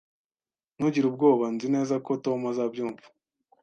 [0.75, 1.45] Ntugire ubwoba.
[1.53, 3.05] Nzi neza ko Tom azabyumva